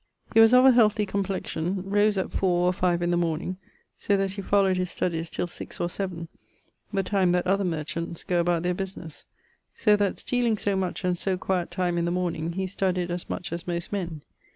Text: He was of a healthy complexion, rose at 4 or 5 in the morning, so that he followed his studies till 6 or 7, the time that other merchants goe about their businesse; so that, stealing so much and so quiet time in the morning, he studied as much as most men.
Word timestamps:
He 0.33 0.39
was 0.39 0.51
of 0.51 0.65
a 0.65 0.71
healthy 0.71 1.05
complexion, 1.05 1.83
rose 1.87 2.17
at 2.17 2.31
4 2.31 2.49
or 2.65 2.73
5 2.73 3.03
in 3.03 3.11
the 3.11 3.17
morning, 3.17 3.57
so 3.95 4.17
that 4.17 4.31
he 4.31 4.41
followed 4.41 4.75
his 4.77 4.89
studies 4.89 5.29
till 5.29 5.45
6 5.45 5.79
or 5.79 5.87
7, 5.87 6.27
the 6.91 7.03
time 7.03 7.33
that 7.33 7.45
other 7.45 7.63
merchants 7.63 8.23
goe 8.23 8.39
about 8.39 8.63
their 8.63 8.73
businesse; 8.73 9.25
so 9.75 9.95
that, 9.95 10.17
stealing 10.17 10.57
so 10.57 10.75
much 10.75 11.03
and 11.03 11.19
so 11.19 11.37
quiet 11.37 11.69
time 11.69 11.99
in 11.99 12.05
the 12.05 12.09
morning, 12.11 12.53
he 12.53 12.65
studied 12.65 13.11
as 13.11 13.29
much 13.29 13.53
as 13.53 13.67
most 13.67 13.91
men. 13.91 14.23